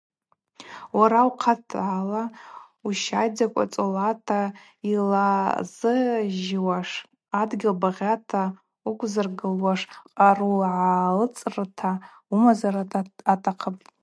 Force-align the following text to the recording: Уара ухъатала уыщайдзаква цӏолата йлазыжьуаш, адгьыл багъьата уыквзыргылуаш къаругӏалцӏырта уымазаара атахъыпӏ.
Уара 0.97 1.19
ухъатала 1.29 2.23
уыщайдзаква 2.85 3.63
цӏолата 3.73 4.39
йлазыжьуаш, 4.91 6.89
адгьыл 7.39 7.75
багъьата 7.81 8.43
уыквзыргылуаш 8.87 9.81
къаругӏалцӏырта 10.17 11.91
уымазаара 12.29 12.83
атахъыпӏ. 13.33 13.85